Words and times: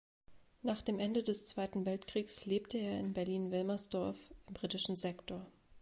Nach 0.63 0.81
dem 0.81 0.97
Ende 0.97 1.21
des 1.21 1.45
Zweiten 1.45 1.85
Weltkriegs 1.85 2.47
lebte 2.47 2.79
er 2.79 2.99
in 3.01 3.13
Berlin-Wilmersdorf 3.13 4.33
im 4.47 4.53
britischen 4.55 4.95
Sektor. 4.95 5.45